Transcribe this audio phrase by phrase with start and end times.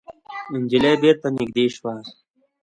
[0.61, 1.93] نجلۍ بېرته نږدې شوه.